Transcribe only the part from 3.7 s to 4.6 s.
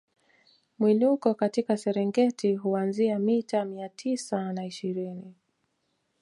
tisa